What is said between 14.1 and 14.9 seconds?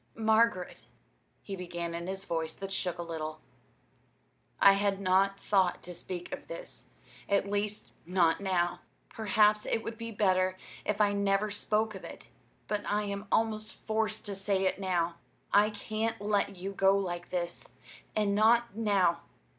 to say it